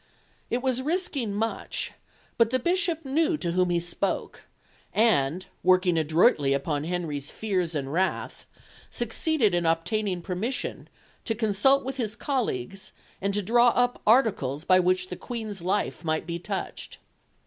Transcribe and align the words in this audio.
It 0.49 0.63
was 0.63 0.81
risking 0.81 1.31
much, 1.31 1.91
but 2.35 2.49
the 2.49 2.57
Bishop 2.57 3.05
knew 3.05 3.37
to 3.37 3.51
whom 3.51 3.69
he 3.69 3.79
spoke, 3.79 4.45
and, 4.95 5.45
working 5.61 5.95
adroitly 5.95 6.53
upon 6.53 6.85
Henry's 6.85 7.29
fears 7.29 7.75
and 7.75 7.93
wrath, 7.93 8.47
succeeded 8.89 9.53
in 9.53 9.67
obtaining 9.67 10.23
permission 10.23 10.89
to 11.25 11.35
consult 11.35 11.85
with 11.85 11.97
his 11.97 12.15
colleagues 12.15 12.93
and 13.21 13.31
to 13.35 13.43
draw 13.43 13.67
up 13.75 14.01
articles 14.07 14.65
by 14.65 14.79
which 14.79 15.09
the 15.09 15.15
Queen's 15.15 15.61
life 15.61 16.03
might 16.03 16.25
be 16.25 16.39
touched. 16.39 16.97